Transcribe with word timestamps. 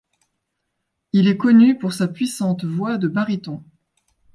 Il 1.13 1.27
est 1.27 1.37
connu 1.37 1.77
pour 1.77 1.93
sa 1.93 2.07
puissante 2.07 2.65
voix 2.65 2.97
de 2.97 3.07
baryton. 3.07 3.63